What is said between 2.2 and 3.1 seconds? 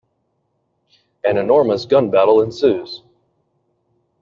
ensues.